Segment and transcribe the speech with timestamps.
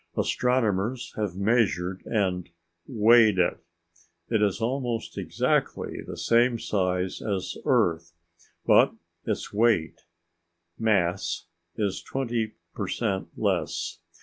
[0.17, 2.49] Astronomers have measured and
[2.87, 3.59] "weighed" it.
[4.29, 8.11] It is almost exactly the same size as Earth,
[8.65, 8.95] but
[9.25, 10.01] its weight
[10.79, 11.45] (mass)
[11.75, 13.99] is twenty per cent less.